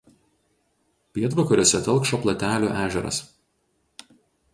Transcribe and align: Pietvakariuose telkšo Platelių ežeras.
Pietvakariuose 1.17 1.81
telkšo 1.87 2.19
Platelių 2.23 2.71
ežeras. 2.87 3.21